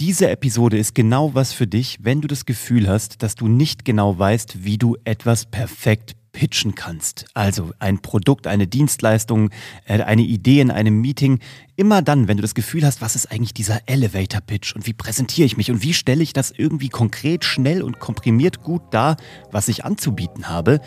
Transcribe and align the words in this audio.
Diese 0.00 0.30
Episode 0.30 0.78
ist 0.78 0.94
genau 0.94 1.34
was 1.34 1.52
für 1.52 1.66
dich, 1.66 1.98
wenn 2.00 2.22
du 2.22 2.26
das 2.26 2.46
Gefühl 2.46 2.88
hast, 2.88 3.22
dass 3.22 3.34
du 3.34 3.48
nicht 3.48 3.84
genau 3.84 4.18
weißt, 4.18 4.64
wie 4.64 4.78
du 4.78 4.96
etwas 5.04 5.44
perfekt 5.44 6.16
pitchen 6.32 6.74
kannst. 6.74 7.26
Also 7.34 7.72
ein 7.80 8.00
Produkt, 8.00 8.46
eine 8.46 8.66
Dienstleistung, 8.66 9.50
äh, 9.84 10.00
eine 10.00 10.22
Idee 10.22 10.62
in 10.62 10.70
einem 10.70 11.02
Meeting. 11.02 11.38
Immer 11.76 12.00
dann, 12.00 12.28
wenn 12.28 12.38
du 12.38 12.40
das 12.40 12.54
Gefühl 12.54 12.86
hast, 12.86 13.02
was 13.02 13.14
ist 13.14 13.30
eigentlich 13.30 13.52
dieser 13.52 13.82
Elevator 13.84 14.40
Pitch 14.40 14.74
und 14.74 14.86
wie 14.86 14.94
präsentiere 14.94 15.44
ich 15.44 15.58
mich 15.58 15.70
und 15.70 15.82
wie 15.82 15.92
stelle 15.92 16.22
ich 16.22 16.32
das 16.32 16.50
irgendwie 16.50 16.88
konkret, 16.88 17.44
schnell 17.44 17.82
und 17.82 18.00
komprimiert 18.00 18.62
gut 18.62 18.80
dar, 18.92 19.18
was 19.50 19.68
ich 19.68 19.84
anzubieten 19.84 20.48
habe, 20.48 20.80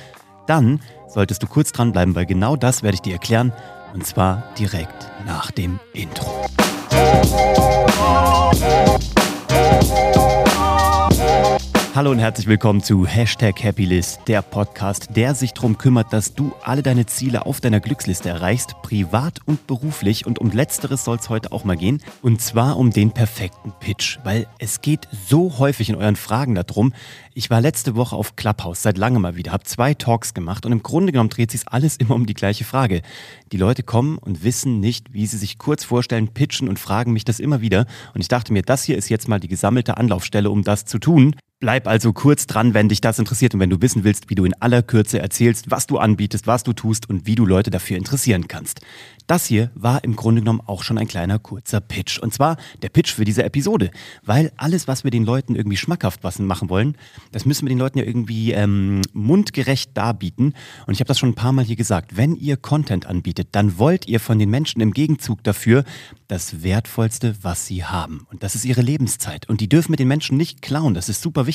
dann 0.47 0.79
solltest 1.07 1.43
du 1.43 1.45
kurz 1.45 1.71
dranbleiben, 1.71 2.15
weil 2.15 2.25
genau 2.25 2.55
das 2.55 2.81
werde 2.81 2.95
ich 2.95 3.01
dir 3.01 3.13
erklären 3.13 3.53
und 3.93 4.07
zwar 4.07 4.43
direkt 4.57 5.11
nach 5.27 5.51
dem 5.51 5.79
Intro. 5.93 6.47
Thank 9.81 10.15
you. 10.17 10.22
Hallo 11.95 12.09
und 12.09 12.17
herzlich 12.17 12.47
willkommen 12.47 12.81
zu 12.81 13.05
Hashtag 13.05 13.63
Happylist, 13.63 14.21
der 14.27 14.41
Podcast, 14.41 15.09
der 15.15 15.35
sich 15.35 15.53
darum 15.53 15.77
kümmert, 15.77 16.11
dass 16.11 16.33
du 16.33 16.51
alle 16.63 16.81
deine 16.81 17.05
Ziele 17.05 17.45
auf 17.45 17.61
deiner 17.61 17.79
Glücksliste 17.79 18.29
erreichst, 18.29 18.81
privat 18.81 19.41
und 19.45 19.67
beruflich. 19.67 20.25
Und 20.25 20.39
um 20.39 20.49
letzteres 20.49 21.05
soll 21.05 21.17
es 21.17 21.29
heute 21.29 21.51
auch 21.51 21.65
mal 21.65 21.77
gehen. 21.77 22.01
Und 22.23 22.41
zwar 22.41 22.77
um 22.77 22.89
den 22.89 23.11
perfekten 23.11 23.73
Pitch, 23.79 24.17
weil 24.23 24.47
es 24.57 24.81
geht 24.81 25.07
so 25.27 25.59
häufig 25.59 25.87
in 25.87 25.95
euren 25.95 26.15
Fragen 26.15 26.55
darum. 26.55 26.93
Ich 27.35 27.51
war 27.51 27.61
letzte 27.61 27.95
Woche 27.95 28.15
auf 28.15 28.35
Clubhouse, 28.35 28.81
seit 28.81 28.97
langem 28.97 29.21
mal 29.21 29.35
wieder, 29.35 29.51
habe 29.51 29.63
zwei 29.63 29.93
Talks 29.93 30.33
gemacht 30.33 30.65
und 30.65 30.71
im 30.71 30.81
Grunde 30.81 31.11
genommen 31.11 31.29
dreht 31.29 31.51
sich 31.51 31.61
alles 31.67 31.97
immer 31.97 32.15
um 32.15 32.25
die 32.25 32.33
gleiche 32.33 32.63
Frage. 32.63 33.03
Die 33.51 33.57
Leute 33.57 33.83
kommen 33.83 34.17
und 34.17 34.43
wissen 34.43 34.79
nicht, 34.79 35.13
wie 35.13 35.27
sie 35.27 35.37
sich 35.37 35.59
kurz 35.59 35.83
vorstellen, 35.83 36.29
pitchen 36.29 36.69
und 36.69 36.79
fragen 36.79 37.13
mich 37.13 37.23
das 37.23 37.39
immer 37.39 37.61
wieder. 37.61 37.85
Und 38.15 38.21
ich 38.21 38.29
dachte 38.29 38.51
mir, 38.51 38.63
das 38.63 38.83
hier 38.83 38.97
ist 38.97 39.09
jetzt 39.09 39.27
mal 39.27 39.39
die 39.39 39.47
gesammelte 39.47 39.97
Anlaufstelle, 39.97 40.49
um 40.49 40.63
das 40.63 40.85
zu 40.85 40.97
tun. 40.97 41.35
Bleib 41.63 41.87
also 41.87 42.11
kurz 42.11 42.45
dran, 42.45 42.73
wenn 42.73 42.89
dich 42.89 42.99
das 42.99 43.19
interessiert 43.19 43.53
und 43.53 43.61
wenn 43.61 43.69
du 43.69 43.81
wissen 43.81 44.03
willst, 44.03 44.29
wie 44.29 44.35
du 44.35 44.43
in 44.43 44.53
aller 44.59 44.81
Kürze 44.81 45.19
erzählst, 45.19 45.71
was 45.71 45.87
du 45.87 45.97
anbietest, 45.97 46.45
was 46.45 46.63
du 46.63 46.73
tust 46.73 47.09
und 47.09 47.25
wie 47.25 47.35
du 47.35 47.45
Leute 47.45 47.71
dafür 47.71 47.95
interessieren 47.95 48.49
kannst. 48.49 48.81
Das 49.27 49.45
hier 49.45 49.71
war 49.73 50.03
im 50.03 50.17
Grunde 50.17 50.41
genommen 50.41 50.59
auch 50.65 50.83
schon 50.83 50.97
ein 50.97 51.07
kleiner 51.07 51.39
kurzer 51.39 51.79
Pitch. 51.79 52.19
Und 52.19 52.33
zwar 52.33 52.57
der 52.81 52.89
Pitch 52.89 53.13
für 53.13 53.23
diese 53.23 53.45
Episode. 53.45 53.91
Weil 54.25 54.51
alles, 54.57 54.89
was 54.89 55.05
wir 55.05 55.11
den 55.11 55.23
Leuten 55.23 55.55
irgendwie 55.55 55.77
schmackhaft 55.77 56.21
machen 56.39 56.69
wollen, 56.69 56.97
das 57.31 57.45
müssen 57.45 57.65
wir 57.65 57.69
den 57.69 57.79
Leuten 57.79 57.97
ja 57.97 58.03
irgendwie 58.03 58.51
ähm, 58.51 58.99
mundgerecht 59.13 59.95
darbieten. 59.95 60.55
Und 60.85 60.93
ich 60.95 60.99
habe 60.99 61.07
das 61.07 61.17
schon 61.17 61.29
ein 61.29 61.35
paar 61.35 61.53
Mal 61.53 61.63
hier 61.63 61.77
gesagt. 61.77 62.17
Wenn 62.17 62.35
ihr 62.35 62.57
Content 62.57 63.05
anbietet, 63.05 63.47
dann 63.53 63.77
wollt 63.77 64.09
ihr 64.09 64.19
von 64.19 64.37
den 64.37 64.49
Menschen 64.49 64.81
im 64.81 64.91
Gegenzug 64.91 65.41
dafür 65.45 65.85
das 66.27 66.61
Wertvollste, 66.61 67.37
was 67.41 67.67
sie 67.67 67.85
haben. 67.85 68.27
Und 68.29 68.43
das 68.43 68.55
ist 68.55 68.65
ihre 68.65 68.81
Lebenszeit. 68.81 69.47
Und 69.47 69.61
die 69.61 69.69
dürfen 69.69 69.93
wir 69.93 69.97
den 69.97 70.09
Menschen 70.09 70.35
nicht 70.35 70.61
klauen. 70.61 70.93
Das 70.93 71.07
ist 71.07 71.21
super 71.21 71.47
wichtig. 71.47 71.52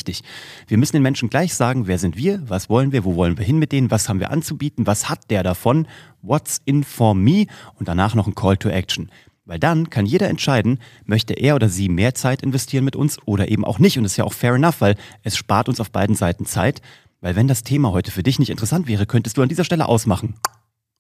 Wir 0.67 0.79
müssen 0.79 0.97
den 0.97 1.03
Menschen 1.03 1.31
gleich 1.31 1.55
sagen, 1.55 1.87
wer 1.87 1.99
sind 1.99 2.17
wir, 2.17 2.43
was 2.49 2.69
wollen 2.69 2.93
wir, 2.93 3.05
wo 3.05 3.17
wollen 3.17 3.39
wir 3.39 3.45
hin 3.45 3.59
mit 3.59 3.73
denen, 3.73 3.91
was 3.91 4.09
haben 4.09 4.21
wir 4.21 4.31
anzubieten, 4.31 4.87
was 4.87 5.09
hat 5.09 5.31
der 5.31 5.43
davon 5.43 5.87
What's 6.23 6.61
in 6.65 6.85
for 6.85 7.15
me 7.15 7.47
und 7.75 7.89
danach 7.89 8.15
noch 8.15 8.27
ein 8.27 8.35
Call 8.35 8.57
to 8.57 8.69
Action. 8.69 9.11
Weil 9.45 9.59
dann 9.59 9.89
kann 9.89 10.05
jeder 10.05 10.29
entscheiden, 10.29 10.79
möchte 11.07 11.33
er 11.33 11.55
oder 11.55 11.71
sie 11.71 11.89
mehr 11.89 12.15
Zeit 12.15 12.43
investieren 12.43 12.85
mit 12.85 12.97
uns 12.97 13.19
oder 13.25 13.49
eben 13.49 13.65
auch 13.65 13.79
nicht. 13.79 13.97
Und 13.97 14.05
das 14.05 14.13
ist 14.13 14.19
ja 14.19 14.25
auch 14.25 14.35
fair 14.35 14.55
enough, 14.55 14.81
weil 14.81 14.97
es 15.23 15.37
spart 15.39 15.71
uns 15.71 15.81
auf 15.81 15.91
beiden 15.91 16.15
Seiten 16.15 16.45
Zeit. 16.45 16.83
Weil 17.21 17.35
wenn 17.35 17.49
das 17.49 17.63
Thema 17.63 17.93
heute 17.93 18.11
für 18.11 18.23
dich 18.23 18.39
nicht 18.39 18.51
interessant 18.51 18.87
wäre, 18.87 19.07
könntest 19.07 19.39
du 19.39 19.43
an 19.43 19.49
dieser 19.49 19.65
Stelle 19.65 19.89
ausmachen. 19.89 20.35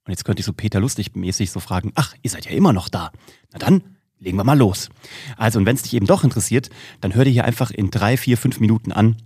Und 0.04 0.12
jetzt 0.12 0.24
könnte 0.24 0.40
ich 0.40 0.46
so 0.46 0.54
Peter 0.54 0.80
Lustig 0.80 1.14
mäßig 1.14 1.50
so 1.50 1.60
fragen, 1.60 1.92
ach, 1.94 2.14
ihr 2.22 2.30
seid 2.30 2.46
ja 2.46 2.52
immer 2.52 2.72
noch 2.72 2.88
da. 2.88 3.12
Na 3.52 3.58
dann, 3.58 3.82
legen 4.20 4.36
wir 4.36 4.44
mal 4.44 4.58
los. 4.58 4.88
Also, 5.36 5.58
und 5.58 5.66
wenn 5.66 5.76
es 5.76 5.82
dich 5.82 5.94
eben 5.94 6.06
doch 6.06 6.24
interessiert, 6.24 6.70
dann 7.00 7.14
hör 7.14 7.24
dir 7.24 7.30
hier 7.30 7.44
einfach 7.44 7.70
in 7.70 7.90
drei, 7.90 8.16
vier, 8.16 8.36
fünf 8.36 8.60
Minuten 8.60 8.92
an, 8.92 9.16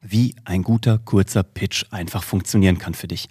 wie 0.00 0.36
ein 0.44 0.62
guter, 0.62 0.98
kurzer 0.98 1.42
Pitch 1.42 1.84
einfach 1.90 2.22
funktionieren 2.22 2.78
kann 2.78 2.94
für 2.94 3.08
dich. 3.08 3.28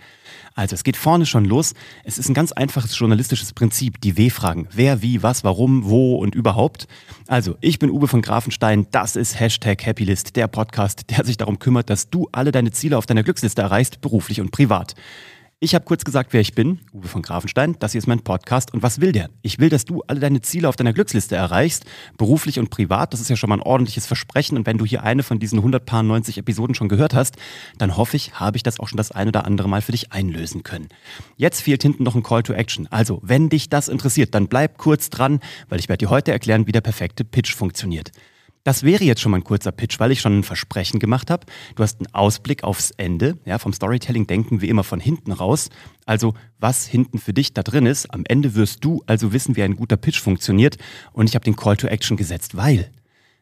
Also 0.55 0.73
es 0.73 0.83
geht 0.83 0.97
vorne 0.97 1.25
schon 1.25 1.45
los. 1.45 1.73
Es 2.03 2.17
ist 2.17 2.29
ein 2.29 2.33
ganz 2.33 2.51
einfaches 2.51 2.97
journalistisches 2.97 3.53
Prinzip, 3.53 4.01
die 4.01 4.17
W-Fragen. 4.17 4.67
Wer, 4.71 5.01
wie, 5.01 5.23
was, 5.23 5.43
warum, 5.43 5.85
wo 5.85 6.15
und 6.15 6.35
überhaupt. 6.35 6.87
Also, 7.27 7.55
ich 7.61 7.79
bin 7.79 7.89
Uwe 7.89 8.07
von 8.07 8.21
Grafenstein. 8.21 8.87
Das 8.91 9.15
ist 9.15 9.39
Hashtag 9.39 9.85
Happylist, 9.85 10.35
der 10.35 10.47
Podcast, 10.47 11.09
der 11.09 11.25
sich 11.25 11.37
darum 11.37 11.59
kümmert, 11.59 11.89
dass 11.89 12.09
du 12.09 12.27
alle 12.31 12.51
deine 12.51 12.71
Ziele 12.71 12.97
auf 12.97 13.05
deiner 13.05 13.23
Glücksliste 13.23 13.61
erreichst, 13.61 14.01
beruflich 14.01 14.41
und 14.41 14.51
privat. 14.51 14.95
Ich 15.61 15.73
habe 15.73 15.85
kurz 15.85 16.03
gesagt, 16.03 16.33
wer 16.33 16.41
ich 16.41 16.53
bin, 16.53 16.81
Uwe 16.91 17.07
von 17.07 17.21
Grafenstein. 17.21 17.77
Das 17.79 17.93
hier 17.93 17.99
ist 17.99 18.07
mein 18.07 18.19
Podcast. 18.19 18.73
Und 18.73 18.83
was 18.83 18.99
will 18.99 19.13
der? 19.13 19.29
Ich 19.41 19.57
will, 19.57 19.69
dass 19.69 19.85
du 19.85 20.01
alle 20.05 20.19
deine 20.19 20.41
Ziele 20.41 20.67
auf 20.67 20.75
deiner 20.75 20.91
Glücksliste 20.91 21.37
erreichst, 21.37 21.85
beruflich 22.17 22.59
und 22.59 22.69
privat. 22.69 23.13
Das 23.13 23.21
ist 23.21 23.29
ja 23.29 23.37
schon 23.37 23.49
mal 23.49 23.55
ein 23.55 23.61
ordentliches 23.61 24.05
Versprechen. 24.05 24.57
Und 24.57 24.65
wenn 24.65 24.77
du 24.77 24.85
hier 24.85 25.03
eine 25.03 25.23
von 25.23 25.39
diesen 25.39 25.59
190 25.59 26.39
Episoden 26.39 26.75
schon 26.75 26.89
gehört 26.89 27.13
hast, 27.13 27.37
dann 27.77 27.95
hoffe 27.95 28.17
ich, 28.17 28.33
habe 28.33 28.57
ich 28.57 28.63
das 28.63 28.81
auch 28.81 28.89
schon 28.89 28.97
das 28.97 29.13
ein 29.13 29.29
oder 29.29 29.45
andere 29.45 29.69
Mal 29.69 29.81
für 29.81 29.93
dich 29.93 30.11
einlösen 30.11 30.63
können. 30.63 30.89
Jetzt 31.37 31.61
fehlt 31.61 31.83
hinten 31.83 32.03
noch 32.03 32.15
ein 32.15 32.23
Call 32.23 32.43
to 32.43 32.51
Action. 32.51 32.87
Also, 32.91 33.21
wenn 33.23 33.47
dich 33.47 33.69
das 33.69 33.87
interessiert, 33.87 34.35
dann 34.35 34.49
bleib 34.49 34.77
kurz 34.77 35.09
dran, 35.09 35.39
weil 35.69 35.79
ich 35.79 35.87
werde 35.87 36.05
dir 36.05 36.09
heute 36.09 36.33
erklären, 36.33 36.67
wie 36.67 36.73
der 36.73 36.81
perfekte 36.81 37.23
Pitch 37.23 37.55
funktioniert. 37.55 38.11
Das 38.65 38.81
wäre 38.81 39.03
jetzt 39.03 39.21
schon 39.21 39.29
mal 39.29 39.37
ein 39.37 39.43
kurzer 39.43 39.71
Pitch, 39.71 39.99
weil 39.99 40.11
ich 40.11 40.21
schon 40.21 40.39
ein 40.39 40.43
Versprechen 40.43 40.99
gemacht 40.99 41.29
habe. 41.29 41.45
Du 41.75 41.83
hast 41.83 41.99
einen 41.99 42.11
Ausblick 42.15 42.63
aufs 42.63 42.89
Ende. 42.89 43.37
Ja, 43.45 43.59
vom 43.59 43.73
Storytelling 43.73 44.25
denken 44.25 44.59
wir 44.59 44.67
immer 44.67 44.83
von 44.83 44.99
hinten 44.99 45.31
raus. 45.31 45.69
Also 46.07 46.33
was 46.57 46.87
hinten 46.87 47.19
für 47.19 47.31
dich 47.31 47.53
da 47.53 47.61
drin 47.61 47.85
ist. 47.85 48.11
Am 48.11 48.23
Ende 48.27 48.55
wirst 48.55 48.83
du 48.83 49.03
also 49.05 49.33
wissen, 49.33 49.55
wie 49.55 49.61
ein 49.61 49.75
guter 49.75 49.97
Pitch 49.97 50.19
funktioniert. 50.19 50.77
Und 51.13 51.29
ich 51.29 51.35
habe 51.35 51.45
den 51.45 51.55
Call 51.55 51.77
to 51.77 51.85
Action 51.85 52.17
gesetzt, 52.17 52.57
weil 52.57 52.89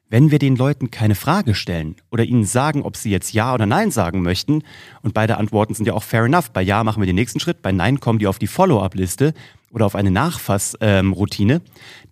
wenn 0.10 0.30
wir 0.30 0.40
den 0.40 0.58
Leuten 0.58 0.92
keine 0.92 1.16
Frage 1.16 1.56
stellen 1.56 1.96
oder 2.12 2.26
ihnen 2.26 2.44
sagen, 2.44 2.84
ob 2.84 2.98
sie 2.98 3.10
jetzt 3.10 3.32
Ja 3.32 3.54
oder 3.54 3.66
Nein 3.66 3.92
sagen 3.92 4.24
möchten, 4.24 4.62
und 5.04 5.14
beide 5.14 5.38
Antworten 5.38 5.74
sind 5.74 5.86
ja 5.86 5.94
auch 5.94 6.04
fair 6.04 6.26
enough. 6.26 6.52
Bei 6.52 6.62
Ja 6.62 6.84
machen 6.84 7.02
wir 7.02 7.08
den 7.08 7.16
nächsten 7.16 7.40
Schritt, 7.40 7.62
bei 7.62 7.72
Nein 7.72 8.02
kommen 8.02 8.20
die 8.20 8.28
auf 8.28 8.40
die 8.40 8.48
Follow-up-Liste 8.48 9.34
oder 9.74 9.86
auf 9.86 9.96
eine 9.96 10.12
Nachfassroutine, 10.12 11.54
ähm, 11.56 11.62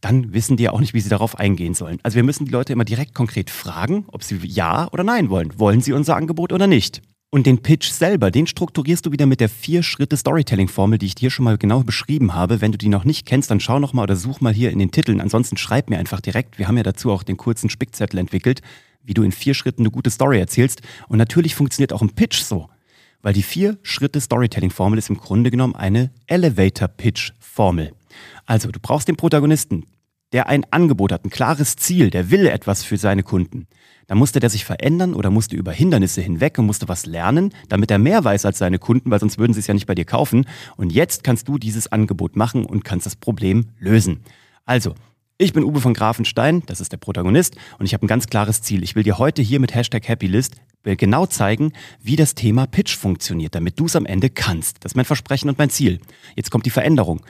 dann 0.02 0.34
wissen 0.34 0.58
die 0.58 0.64
ja 0.64 0.72
auch 0.72 0.80
nicht, 0.80 0.94
wie 0.94 1.00
sie 1.00 1.10
darauf 1.10 1.40
eingehen 1.40 1.74
sollen. 1.74 2.00
Also 2.04 2.16
wir 2.16 2.24
müssen 2.24 2.46
die 2.46 2.52
Leute 2.52 2.74
immer 2.74 2.86
direkt 2.86 3.14
konkret 3.14 3.50
fragen, 3.50 4.06
ob 4.08 4.24
sie 4.24 4.40
Ja 4.44 4.90
oder 4.92 5.04
Nein 5.04 5.30
wollen. 5.30 5.58
Wollen 5.58 5.82
sie 5.82 5.94
unser 5.94 6.16
Angebot 6.16 6.52
oder 6.52 6.68
nicht? 6.68 7.02
Und 7.34 7.46
den 7.46 7.60
Pitch 7.60 7.90
selber, 7.90 8.30
den 8.30 8.46
strukturierst 8.46 9.06
du 9.06 9.14
wieder 9.14 9.26
mit 9.26 9.40
der 9.40 9.48
Vier-Schritte-Storytelling-Formel, 9.48 10.98
die 10.98 11.06
ich 11.06 11.16
dir 11.16 11.30
schon 11.30 11.46
mal 11.46 11.58
genau 11.58 11.82
beschrieben 11.82 12.34
habe. 12.34 12.60
Wenn 12.60 12.74
du 12.74 12.78
die 12.78 12.90
noch 12.90 13.06
nicht 13.06 13.26
kennst, 13.26 13.50
dann 13.50 13.62
schau 13.62 13.80
noch 13.80 13.94
mal 13.94 14.04
oder 14.04 14.18
such 14.18 14.42
mal 14.42 14.54
hier 14.54 14.70
in 14.70 14.80
den 14.80 14.92
Titeln. 14.92 15.22
Ansonsten 15.22 15.56
schreib 15.56 15.90
mir 15.90 15.98
einfach 15.98 16.20
direkt. 16.20 16.60
Wir 16.60 16.68
haben 16.68 16.76
ja 16.76 16.84
dazu 16.84 17.10
auch 17.10 17.24
den 17.24 17.38
kurzen 17.38 17.70
Spickzettel 17.70 18.20
entwickelt, 18.20 18.62
wie 19.02 19.14
du 19.14 19.24
in 19.24 19.32
vier 19.32 19.54
Schritten 19.54 19.84
eine 19.84 19.92
gute 19.92 20.10
Story 20.10 20.40
erzählst. 20.40 20.82
Und 21.08 21.20
natürlich 21.20 21.56
funktioniert 21.56 21.94
auch 21.94 22.02
ein 22.02 22.10
Pitch 22.10 22.42
so. 22.42 22.68
Weil 23.22 23.34
die 23.34 23.44
Vier-Schritte-Storytelling-Formel 23.44 24.98
ist 24.98 25.10
im 25.10 25.18
Grunde 25.18 25.52
genommen 25.52 25.76
eine 25.76 26.12
Elevator-Pitch-Formel. 26.28 27.94
Also, 28.46 28.72
du 28.72 28.80
brauchst 28.80 29.08
den 29.08 29.16
Protagonisten, 29.16 29.86
der 30.32 30.48
ein 30.48 30.66
Angebot 30.72 31.12
hat, 31.12 31.26
ein 31.26 31.30
klares 31.30 31.76
Ziel, 31.76 32.10
der 32.10 32.32
will 32.32 32.48
etwas 32.48 32.84
für 32.84 32.98
seine 32.98 33.24
Kunden. 33.24 33.68
Dann 34.08 34.18
musste 34.18 34.40
der 34.40 34.50
sich 34.50 34.66
verändern 34.66 35.14
oder 35.14 35.30
musste 35.30 35.56
über 35.56 35.72
Hindernisse 35.72 36.22
hinweg 36.22 36.58
und 36.58 36.66
musste 36.66 36.90
was 36.90 37.06
lernen, 37.06 37.54
damit 37.70 37.92
er 37.92 37.98
mehr 37.98 38.24
weiß 38.24 38.46
als 38.46 38.58
seine 38.58 38.80
Kunden, 38.80 39.12
weil 39.12 39.20
sonst 39.20 39.38
würden 39.38 39.54
sie 39.54 39.62
es 39.62 39.68
ja 39.68 39.74
nicht 39.74 39.86
bei 39.86 39.96
dir 39.96 40.06
kaufen. 40.06 40.46
Und 40.76 40.92
jetzt 40.92 41.24
kannst 41.24 41.48
du 41.48 41.58
dieses 41.58 41.92
Angebot 41.92 42.36
machen 42.36 42.66
und 42.66 42.84
kannst 42.84 43.06
das 43.06 43.16
Problem 43.16 43.68
lösen. 43.80 44.22
Also, 44.66 44.96
ich 45.38 45.54
bin 45.54 45.64
Uwe 45.64 45.80
von 45.80 45.94
Grafenstein, 45.94 46.62
das 46.66 46.82
ist 46.82 46.92
der 46.92 46.98
Protagonist, 46.98 47.56
und 47.80 47.86
ich 47.86 47.94
habe 47.94 48.06
ein 48.06 48.08
ganz 48.08 48.28
klares 48.28 48.62
Ziel. 48.62 48.84
Ich 48.84 48.96
will 48.96 49.04
dir 49.04 49.18
heute 49.18 49.42
hier 49.42 49.60
mit 49.60 49.74
Hashtag 49.74 50.08
Happylist 50.08 50.56
genau 50.84 51.26
zeigen, 51.26 51.74
wie 52.02 52.16
das 52.16 52.36
Thema 52.36 52.66
Pitch 52.66 52.96
funktioniert, 52.96 53.56
damit 53.56 53.80
du 53.80 53.86
es 53.86 53.96
am 53.96 54.06
Ende 54.06 54.30
kannst. 54.30 54.84
Das 54.84 54.94
ist 54.94 54.96
mein 54.96 55.06
Versprechen 55.06 55.50
und 55.50 55.58
mein 55.58 55.70
Ziel. 55.70 56.00
Jetzt 56.36 56.52
kommt 56.52 56.66
die 56.66 56.72
Veränderung. 56.72 57.22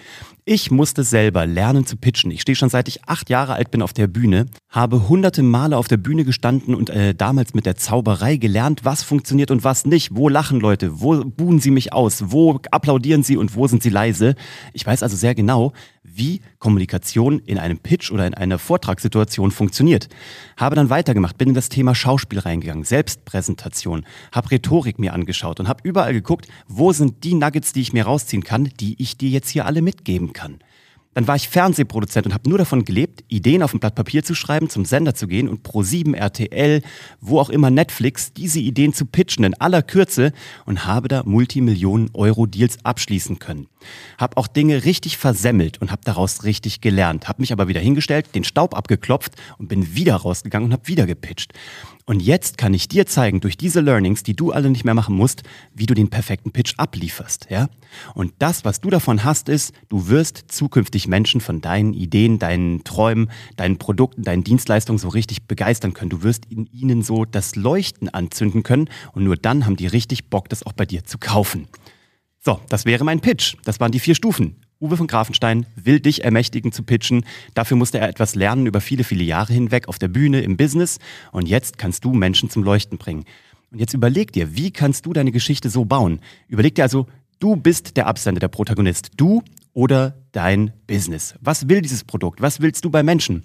Ich 0.43 0.71
musste 0.71 1.03
selber 1.03 1.45
lernen 1.45 1.85
zu 1.85 1.97
pitchen. 1.97 2.31
Ich 2.31 2.41
stehe 2.41 2.55
schon 2.55 2.69
seit 2.69 2.87
ich 2.87 3.07
acht 3.07 3.29
Jahre 3.29 3.53
alt 3.53 3.69
bin 3.69 3.83
auf 3.83 3.93
der 3.93 4.07
Bühne, 4.07 4.47
habe 4.69 5.07
hunderte 5.07 5.43
Male 5.43 5.77
auf 5.77 5.87
der 5.87 5.97
Bühne 5.97 6.25
gestanden 6.25 6.73
und 6.73 6.89
äh, 6.89 7.13
damals 7.13 7.53
mit 7.53 7.67
der 7.67 7.75
Zauberei 7.75 8.37
gelernt, 8.37 8.83
was 8.83 9.03
funktioniert 9.03 9.51
und 9.51 9.63
was 9.63 9.85
nicht. 9.85 10.15
Wo 10.15 10.29
lachen 10.29 10.59
Leute? 10.59 10.99
Wo 10.99 11.23
buhen 11.23 11.59
sie 11.59 11.69
mich 11.69 11.93
aus? 11.93 12.31
Wo 12.31 12.59
applaudieren 12.71 13.21
sie 13.21 13.37
und 13.37 13.55
wo 13.55 13.67
sind 13.67 13.83
sie 13.83 13.89
leise? 13.89 14.33
Ich 14.73 14.83
weiß 14.83 15.03
also 15.03 15.15
sehr 15.15 15.35
genau, 15.35 15.73
wie 16.03 16.41
Kommunikation 16.57 17.39
in 17.39 17.59
einem 17.59 17.77
Pitch 17.77 18.11
oder 18.11 18.25
in 18.25 18.33
einer 18.33 18.57
Vortragssituation 18.57 19.51
funktioniert. 19.51 20.09
Habe 20.57 20.75
dann 20.75 20.89
weitergemacht, 20.89 21.37
bin 21.37 21.49
in 21.49 21.55
das 21.55 21.69
Thema 21.69 21.93
Schauspiel 21.93 22.39
reingegangen, 22.39 22.83
Selbstpräsentation, 22.83 23.40
habe 24.31 24.51
Rhetorik 24.51 24.99
mir 24.99 25.13
angeschaut 25.13 25.59
und 25.59 25.67
habe 25.67 25.81
überall 25.83 26.13
geguckt, 26.13 26.47
wo 26.67 26.91
sind 26.91 27.23
die 27.23 27.33
Nuggets, 27.33 27.73
die 27.73 27.81
ich 27.81 27.93
mir 27.93 28.05
rausziehen 28.05 28.43
kann, 28.43 28.69
die 28.79 28.95
ich 29.01 29.17
dir 29.17 29.29
jetzt 29.29 29.49
hier 29.49 29.65
alle 29.65 29.81
mitgeben 29.81 30.33
kann. 30.33 30.59
Dann 31.13 31.27
war 31.27 31.35
ich 31.35 31.49
Fernsehproduzent 31.49 32.25
und 32.25 32.33
habe 32.33 32.47
nur 32.47 32.57
davon 32.57 32.85
gelebt, 32.85 33.25
Ideen 33.27 33.63
auf 33.63 33.73
ein 33.73 33.81
Blatt 33.81 33.95
Papier 33.95 34.23
zu 34.23 34.33
schreiben, 34.33 34.69
zum 34.69 34.85
Sender 34.85 35.13
zu 35.13 35.27
gehen 35.27 35.49
und 35.49 35.67
Pro7, 35.67 36.15
RTL, 36.15 36.81
wo 37.19 37.39
auch 37.39 37.49
immer 37.49 37.69
Netflix, 37.69 38.31
diese 38.31 38.59
Ideen 38.59 38.93
zu 38.93 39.05
pitchen 39.05 39.43
in 39.43 39.53
aller 39.55 39.81
Kürze 39.81 40.31
und 40.65 40.85
habe 40.85 41.09
da 41.09 41.23
Multimillionen 41.25 42.11
Euro 42.13 42.45
Deals 42.45 42.77
abschließen 42.85 43.39
können. 43.39 43.67
Habe 44.17 44.37
auch 44.37 44.47
Dinge 44.47 44.85
richtig 44.85 45.17
versemmelt 45.17 45.81
und 45.81 45.91
habe 45.91 46.01
daraus 46.05 46.45
richtig 46.45 46.79
gelernt. 46.79 47.27
Habe 47.27 47.41
mich 47.41 47.51
aber 47.51 47.67
wieder 47.67 47.81
hingestellt, 47.81 48.33
den 48.33 48.45
Staub 48.45 48.73
abgeklopft 48.73 49.35
und 49.57 49.67
bin 49.67 49.93
wieder 49.93 50.15
rausgegangen 50.15 50.67
und 50.67 50.73
habe 50.73 50.87
wieder 50.87 51.07
gepitcht. 51.07 51.51
Und 52.11 52.21
jetzt 52.21 52.57
kann 52.57 52.73
ich 52.73 52.89
dir 52.89 53.05
zeigen, 53.05 53.39
durch 53.39 53.55
diese 53.55 53.79
Learnings, 53.79 54.21
die 54.21 54.35
du 54.35 54.51
alle 54.51 54.69
nicht 54.69 54.83
mehr 54.83 54.93
machen 54.93 55.15
musst, 55.15 55.43
wie 55.73 55.85
du 55.85 55.93
den 55.93 56.09
perfekten 56.09 56.51
Pitch 56.51 56.73
ablieferst, 56.75 57.47
ja? 57.49 57.69
Und 58.13 58.33
das, 58.37 58.65
was 58.65 58.81
du 58.81 58.89
davon 58.89 59.23
hast, 59.23 59.47
ist, 59.47 59.73
du 59.87 60.09
wirst 60.09 60.43
zukünftig 60.49 61.07
Menschen 61.07 61.39
von 61.39 61.61
deinen 61.61 61.93
Ideen, 61.93 62.37
deinen 62.37 62.83
Träumen, 62.83 63.31
deinen 63.55 63.77
Produkten, 63.77 64.23
deinen 64.23 64.43
Dienstleistungen 64.43 64.99
so 64.99 65.07
richtig 65.07 65.43
begeistern 65.43 65.93
können. 65.93 66.09
Du 66.09 66.21
wirst 66.21 66.47
in 66.49 66.65
ihnen 66.73 67.01
so 67.01 67.23
das 67.23 67.55
Leuchten 67.55 68.09
anzünden 68.09 68.63
können 68.63 68.89
und 69.13 69.23
nur 69.23 69.37
dann 69.37 69.65
haben 69.65 69.77
die 69.77 69.87
richtig 69.87 70.29
Bock, 70.29 70.49
das 70.49 70.65
auch 70.65 70.73
bei 70.73 70.85
dir 70.85 71.05
zu 71.05 71.17
kaufen. 71.17 71.69
So, 72.39 72.59
das 72.67 72.83
wäre 72.83 73.05
mein 73.05 73.21
Pitch. 73.21 73.55
Das 73.63 73.79
waren 73.79 73.93
die 73.93 73.99
vier 73.99 74.15
Stufen. 74.15 74.57
Uwe 74.81 74.97
von 74.97 75.05
Grafenstein 75.05 75.67
will 75.75 75.99
dich 75.99 76.23
ermächtigen 76.23 76.71
zu 76.71 76.81
pitchen. 76.81 77.23
Dafür 77.53 77.77
musste 77.77 77.99
er 77.99 78.09
etwas 78.09 78.33
lernen 78.33 78.65
über 78.65 78.81
viele, 78.81 79.03
viele 79.03 79.23
Jahre 79.23 79.53
hinweg 79.53 79.87
auf 79.87 79.99
der 79.99 80.07
Bühne, 80.07 80.41
im 80.41 80.57
Business. 80.57 80.97
Und 81.31 81.47
jetzt 81.47 81.77
kannst 81.77 82.03
du 82.03 82.13
Menschen 82.13 82.49
zum 82.49 82.63
Leuchten 82.63 82.97
bringen. 82.97 83.25
Und 83.71 83.79
jetzt 83.79 83.93
überleg 83.93 84.31
dir, 84.31 84.55
wie 84.55 84.71
kannst 84.71 85.05
du 85.05 85.13
deine 85.13 85.31
Geschichte 85.31 85.69
so 85.69 85.85
bauen? 85.85 86.19
Überleg 86.47 86.73
dir 86.73 86.83
also, 86.83 87.05
du 87.39 87.55
bist 87.55 87.95
der 87.95 88.07
Absender, 88.07 88.39
der 88.39 88.47
Protagonist. 88.47 89.11
Du 89.17 89.43
oder 89.73 90.15
dein 90.31 90.73
Business. 90.87 91.35
Was 91.41 91.69
will 91.69 91.81
dieses 91.81 92.03
Produkt? 92.03 92.41
Was 92.41 92.59
willst 92.59 92.83
du 92.83 92.89
bei 92.89 93.03
Menschen? 93.03 93.43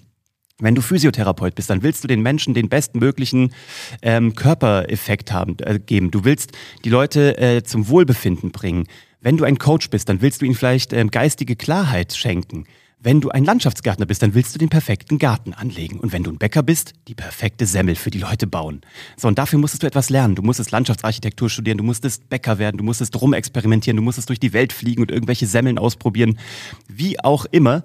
Wenn 0.59 0.75
du 0.75 0.81
Physiotherapeut 0.81 1.55
bist, 1.55 1.69
dann 1.69 1.83
willst 1.83 2.03
du 2.03 2.09
den 2.09 2.23
Menschen 2.23 2.55
den 2.55 2.71
bestmöglichen 2.71 3.53
ähm, 4.00 4.35
Körpereffekt 4.35 5.31
haben, 5.31 5.59
äh, 5.59 5.79
geben. 5.79 6.11
Du 6.11 6.25
willst 6.25 6.53
die 6.83 6.88
Leute 6.88 7.37
äh, 7.37 7.62
zum 7.62 7.88
Wohlbefinden 7.88 8.53
bringen. 8.53 8.87
Wenn 9.26 9.38
du 9.38 9.43
ein 9.43 9.58
Coach 9.58 9.90
bist, 9.90 10.08
dann 10.08 10.23
willst 10.23 10.40
du 10.40 10.46
ihnen 10.46 10.55
vielleicht 10.55 10.93
ähm, 10.93 11.11
geistige 11.11 11.56
Klarheit 11.56 12.12
schenken. 12.12 12.64
Wenn 13.00 13.20
du 13.20 13.31
ein 13.31 13.44
Landschaftsgärtner 13.44 14.06
bist, 14.06 14.23
dann 14.23 14.34
willst 14.34 14.55
du 14.55 14.58
den 14.61 14.69
perfekten 14.69 15.19
Garten 15.19 15.52
anlegen. 15.52 15.99
Und 15.99 16.12
wenn 16.12 16.23
du 16.23 16.31
ein 16.31 16.38
Bäcker 16.38 16.62
bist, 16.62 16.93
die 17.08 17.17
perfekte 17.17 17.67
Semmel 17.67 17.96
für 17.96 18.11
die 18.11 18.20
Leute 18.20 18.46
bauen. 18.46 18.82
So, 19.17 19.26
und 19.26 19.37
dafür 19.37 19.58
musstest 19.58 19.82
du 19.82 19.88
etwas 19.88 20.11
lernen. 20.11 20.37
Du 20.37 20.43
musstest 20.43 20.70
Landschaftsarchitektur 20.70 21.50
studieren, 21.50 21.76
du 21.76 21.82
musstest 21.82 22.28
Bäcker 22.28 22.61
werden, 22.61 22.76
du 22.78 22.84
musstest 22.84 23.20
rumexperimentieren, 23.20 23.96
du 23.96 24.02
musstest 24.05 24.28
durch 24.28 24.38
die 24.38 24.52
Welt 24.52 24.73
fliegen 24.73 25.02
und 25.02 25.11
irgendwelche 25.11 25.49
Semmeln 25.49 25.76
ausprobieren. 25.76 26.38
Wie 26.87 27.19
auch 27.19 27.46
immer. 27.46 27.82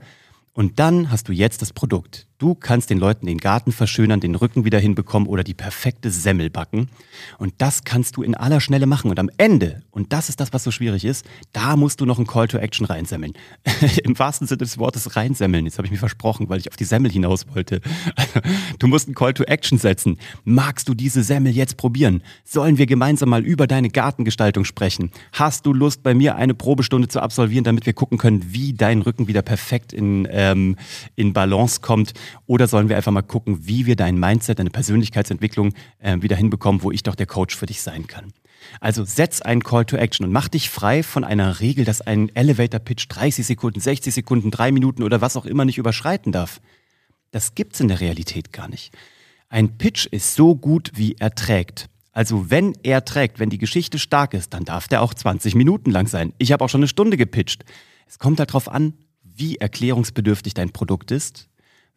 Und 0.54 0.78
dann 0.78 1.10
hast 1.10 1.28
du 1.28 1.34
jetzt 1.34 1.64
das 1.64 1.74
Produkt. 1.74 2.28
Du 2.42 2.56
kannst 2.56 2.90
den 2.90 2.98
Leuten 2.98 3.28
den 3.28 3.38
Garten 3.38 3.72
verschönern, 3.72 4.20
den 4.20 4.34
Rücken 4.34 4.66
wieder 4.66 4.80
hinbekommen 4.80 5.30
oder 5.30 5.44
die 5.44 5.54
perfekte 5.54 6.10
Semmel 6.10 6.50
backen. 6.50 6.90
Und 7.38 7.54
das 7.60 7.84
kannst 7.84 8.18
du 8.18 8.24
in 8.24 8.34
aller 8.34 8.60
Schnelle 8.62 8.88
machen. 8.88 9.12
Und 9.12 9.20
am 9.20 9.30
Ende, 9.38 9.84
und 9.92 10.12
das 10.12 10.28
ist 10.28 10.40
das, 10.40 10.52
was 10.52 10.64
so 10.64 10.72
schwierig 10.72 11.06
ist, 11.06 11.24
da 11.54 11.76
musst 11.76 12.02
du 12.02 12.08
noch 12.08 12.18
ein 12.18 12.26
Call 12.26 12.48
to 12.48 12.58
Action 12.58 12.88
reinsemmeln. 12.88 13.34
Im 14.04 14.18
wahrsten 14.18 14.48
Sinne 14.48 14.58
des 14.58 14.80
Wortes 14.80 15.16
reinsemmeln. 15.16 15.66
Jetzt 15.66 15.78
habe 15.78 15.86
ich 15.86 15.92
mir 15.92 16.00
versprochen, 16.00 16.50
weil 16.50 16.60
ich 16.60 16.68
auf 16.68 16.76
die 16.76 16.84
Semmel 16.84 17.12
hinaus 17.12 17.46
wollte. 17.54 17.80
du 18.80 18.88
musst 18.88 19.08
ein 19.08 19.14
Call 19.14 19.36
to 19.36 19.44
Action 19.44 19.78
setzen. 19.78 20.18
Magst 20.44 20.90
du 20.90 20.96
diese 20.96 21.22
Semmel 21.22 21.52
jetzt 21.52 21.78
probieren? 21.78 22.24
Sollen 22.44 22.80
wir 22.80 22.88
gemeinsam 22.88 23.30
mal 23.30 23.46
über 23.46 23.68
deine 23.68 23.92
Gartengestaltung 23.92 24.66
sprechen? 24.66 25.12
Hast 25.34 25.68
du 25.68 25.74
Lust, 25.74 26.02
bei 26.02 26.16
mir 26.16 26.38
eine 26.38 26.56
Probestunde 26.56 27.08
zu 27.08 27.20
absolvieren, 27.20 27.66
damit 27.66 27.86
wir 27.86 27.94
gucken 27.94 28.18
können, 28.18 28.42
wie 28.48 28.74
dein 28.74 29.04
Rücken 29.04 29.28
wieder 29.28 29.44
perfekt 29.44 29.94
in, 29.94 30.28
ähm, 30.32 30.76
in 31.16 31.34
Balance 31.34 31.82
kommt? 31.82 32.16
Oder 32.46 32.68
sollen 32.68 32.90
wir 32.90 32.98
einfach 32.98 33.12
mal 33.12 33.22
gucken, 33.22 33.68
wie 33.68 33.86
wir 33.86 33.96
dein 33.96 34.18
Mindset, 34.18 34.60
deine 34.60 34.70
Persönlichkeitsentwicklung 34.70 35.74
äh, 36.00 36.18
wieder 36.22 36.36
hinbekommen, 36.36 36.84
wo 36.84 36.92
ich 36.92 37.04
doch 37.04 37.16
der 37.16 37.26
Coach 37.26 37.56
für 37.56 37.66
dich 37.66 37.82
sein 37.82 38.08
kann? 38.08 38.34
Also 38.80 39.04
setz 39.04 39.42
einen 39.42 39.64
Call 39.64 39.86
to 39.86 39.98
Action 39.98 40.26
und 40.26 40.32
mach 40.32 40.48
dich 40.48 40.70
frei 40.70 41.04
von 41.04 41.24
einer 41.24 41.60
Regel, 41.60 41.86
dass 41.86 42.02
ein 42.02 42.30
Elevator 42.36 42.80
Pitch 42.80 43.06
30 43.10 43.46
Sekunden, 43.46 43.80
60 43.80 44.14
Sekunden, 44.14 44.52
3 44.52 44.72
Minuten 44.72 45.04
oder 45.04 45.22
was 45.22 45.38
auch 45.38 45.46
immer 45.46 45.66
nicht 45.66 45.78
überschreiten 45.78 46.32
darf. 46.32 46.62
Das 47.32 47.56
gibt's 47.56 47.80
in 47.80 47.88
der 47.88 48.02
Realität 48.02 48.54
gar 48.54 48.68
nicht. 48.68 48.94
Ein 49.50 49.78
Pitch 49.78 50.06
ist 50.06 50.36
so 50.36 50.56
gut, 50.56 50.92
wie 50.96 51.16
er 51.20 51.34
trägt. 51.34 51.90
Also 52.14 52.50
wenn 52.50 52.74
er 52.84 53.06
trägt, 53.06 53.40
wenn 53.40 53.50
die 53.50 53.58
Geschichte 53.58 53.98
stark 53.98 54.34
ist, 54.34 54.54
dann 54.54 54.66
darf 54.66 54.88
der 54.88 55.02
auch 55.02 55.14
20 55.14 55.56
Minuten 55.56 55.92
lang 55.92 56.08
sein. 56.08 56.34
Ich 56.38 56.52
habe 56.52 56.64
auch 56.64 56.70
schon 56.70 56.82
eine 56.82 56.88
Stunde 56.88 57.18
gepitcht. 57.18 57.64
Es 58.08 58.20
kommt 58.20 58.40
halt 58.40 58.50
darauf 58.50 58.70
an, 58.70 58.94
wie 59.24 59.56
erklärungsbedürftig 59.56 60.54
dein 60.54 60.72
Produkt 60.72 61.12
ist, 61.12 61.48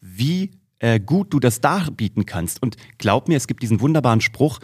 wie 0.05 0.51
äh, 0.81 1.01
gut 1.01 1.33
du 1.33 1.41
das 1.41 1.61
darbieten 1.61 2.27
kannst. 2.27 2.63
Und 2.63 2.77
glaub 2.99 3.27
mir, 3.29 3.37
es 3.37 3.47
gibt 3.47 3.63
diesen 3.63 3.81
wunderbaren 3.81 4.21
Spruch, 4.21 4.61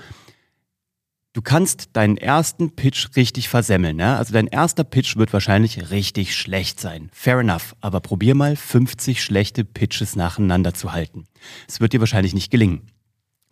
du 1.32 1.40
kannst 1.40 1.90
deinen 1.94 2.18
ersten 2.18 2.76
Pitch 2.76 3.16
richtig 3.16 3.48
versemmeln. 3.48 3.98
Ja? 3.98 4.18
Also 4.18 4.34
dein 4.34 4.46
erster 4.46 4.84
Pitch 4.84 5.16
wird 5.16 5.32
wahrscheinlich 5.32 5.90
richtig 5.90 6.36
schlecht 6.36 6.78
sein. 6.78 7.08
Fair 7.12 7.40
enough. 7.40 7.74
Aber 7.80 8.00
probier 8.00 8.34
mal 8.34 8.54
50 8.54 9.22
schlechte 9.22 9.64
Pitches 9.64 10.14
nacheinander 10.14 10.74
zu 10.74 10.92
halten. 10.92 11.24
Es 11.66 11.80
wird 11.80 11.94
dir 11.94 12.00
wahrscheinlich 12.00 12.34
nicht 12.34 12.50
gelingen, 12.50 12.82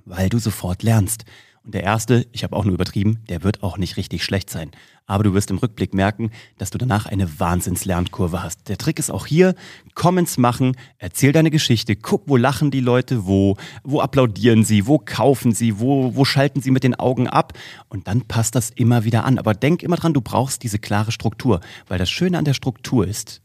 weil 0.08 0.28
du 0.28 0.38
sofort 0.38 0.82
lernst. 0.82 1.24
Und 1.64 1.74
der 1.74 1.82
erste, 1.82 2.26
ich 2.32 2.44
habe 2.44 2.56
auch 2.56 2.64
nur 2.64 2.72
übertrieben, 2.72 3.18
der 3.28 3.42
wird 3.42 3.62
auch 3.62 3.76
nicht 3.76 3.98
richtig 3.98 4.24
schlecht 4.24 4.48
sein. 4.48 4.70
Aber 5.06 5.22
du 5.22 5.34
wirst 5.34 5.50
im 5.50 5.58
Rückblick 5.58 5.92
merken, 5.92 6.30
dass 6.56 6.70
du 6.70 6.78
danach 6.78 7.06
eine 7.06 7.40
Wahnsinnslernkurve 7.40 8.42
hast. 8.42 8.68
Der 8.68 8.78
Trick 8.78 8.98
ist 8.98 9.10
auch 9.10 9.26
hier, 9.26 9.54
Comments 9.94 10.38
machen, 10.38 10.76
erzähl 10.98 11.32
deine 11.32 11.50
Geschichte, 11.50 11.96
guck, 11.96 12.22
wo 12.26 12.36
lachen 12.36 12.70
die 12.70 12.80
Leute, 12.80 13.26
wo, 13.26 13.56
wo 13.84 14.00
applaudieren 14.00 14.64
sie, 14.64 14.86
wo 14.86 14.98
kaufen 14.98 15.52
sie, 15.52 15.78
wo, 15.78 16.14
wo 16.14 16.24
schalten 16.24 16.62
sie 16.62 16.70
mit 16.70 16.84
den 16.84 16.94
Augen 16.94 17.26
ab. 17.26 17.52
Und 17.88 18.06
dann 18.06 18.22
passt 18.22 18.54
das 18.54 18.70
immer 18.70 19.04
wieder 19.04 19.24
an. 19.24 19.38
Aber 19.38 19.52
denk 19.52 19.82
immer 19.82 19.96
dran, 19.96 20.14
du 20.14 20.20
brauchst 20.20 20.62
diese 20.62 20.78
klare 20.78 21.12
Struktur. 21.12 21.60
Weil 21.86 21.98
das 21.98 22.08
Schöne 22.08 22.38
an 22.38 22.46
der 22.46 22.54
Struktur 22.54 23.06
ist, 23.06 23.42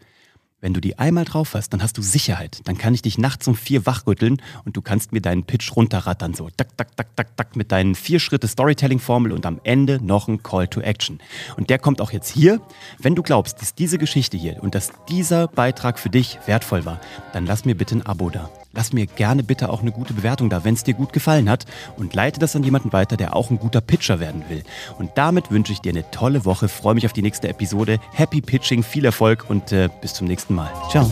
wenn 0.64 0.74
du 0.74 0.80
die 0.80 0.98
einmal 0.98 1.26
drauf 1.26 1.56
hast, 1.56 1.74
dann 1.74 1.84
hast 1.84 1.98
du 1.98 2.02
Sicherheit. 2.02 2.62
Dann 2.64 2.78
kann 2.78 2.94
ich 2.94 3.02
dich 3.02 3.18
nachts 3.18 3.50
um 3.50 3.56
vier 3.56 3.86
wachrütteln 3.86 4.42
und 4.64 4.78
du 4.78 4.82
kannst 4.82 5.12
mir 5.12 5.20
deinen 5.20 5.44
Pitch 5.44 5.76
runterrattern, 5.76 6.34
so 6.34 6.50
tak, 6.56 6.78
tak, 6.78 6.96
tak, 6.96 7.16
tak, 7.18 7.36
tak, 7.36 7.56
mit 7.58 7.74
deinen 7.74 7.96
vier 7.96 8.22
Schritte 8.22 8.48
Storytelling-Formel 8.48 9.34
und 9.34 9.46
am 9.46 9.60
Ende 9.66 10.00
noch 10.02 10.30
ein 10.30 10.42
Call 10.42 10.70
to 10.70 10.80
Action. 10.80 11.20
Und 11.58 11.70
der 11.70 11.80
kommt 11.80 12.00
auch 12.00 12.12
jetzt 12.12 12.30
hier. 12.30 12.62
Wenn 12.98 13.14
du 13.14 13.24
glaubst, 13.24 13.62
dass 13.62 13.76
diese 13.76 13.98
Geschichte 13.98 14.38
hier 14.38 14.64
und 14.64 14.74
dass 14.74 14.94
dieser 15.10 15.50
Beitrag 15.50 16.00
für 16.00 16.10
dich 16.10 16.40
wertvoll 16.46 16.86
war, 16.86 17.02
dann 17.34 17.46
lass 17.46 17.66
mir 17.66 17.76
bitte 17.76 17.98
ein 17.98 18.06
Abo 18.06 18.30
da 18.30 18.50
lass 18.74 18.94
mir 18.94 19.06
gerne 19.06 19.44
bitte 19.44 19.70
auch 19.70 19.82
eine 19.82 19.92
gute 19.92 20.14
Bewertung 20.14 20.50
da, 20.50 20.64
wenn 20.64 20.74
es 20.74 20.84
dir 20.84 20.94
gut 20.94 21.14
gefallen 21.14 21.50
hat 21.50 21.66
und 21.98 22.14
leite 22.14 22.40
das 22.40 22.56
an 22.56 22.64
jemanden 22.64 22.92
weiter, 22.92 23.18
der 23.18 23.36
auch 23.36 23.50
ein 23.50 23.60
guter 23.60 23.82
Pitcher 23.82 24.20
werden 24.20 24.44
will. 24.50 24.64
Und 24.98 25.12
damit 25.16 25.52
wünsche 25.52 25.72
ich 25.72 25.82
dir 25.82 25.92
eine 25.92 26.10
tolle 26.12 26.46
Woche, 26.46 26.68
freue 26.68 26.96
mich 26.96 27.06
auf 27.06 27.14
die 27.14 27.22
nächste 27.22 27.48
Episode. 27.48 28.00
Happy 28.12 28.42
Pitching, 28.42 28.84
viel 28.84 29.06
Erfolg 29.06 29.46
und 29.50 29.72
äh, 29.72 29.90
bis 30.02 30.14
zum 30.14 30.28
nächsten 30.28 30.56
Mal. 30.56 30.72
Ciao. 30.90 31.12